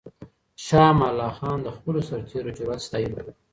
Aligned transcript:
شاه 0.65 0.89
امان 0.91 1.09
الله 1.11 1.31
خان 1.37 1.57
د 1.63 1.67
خپلو 1.77 1.99
سرتېرو 2.07 2.55
جرئت 2.57 2.81
ستایلو. 2.87 3.21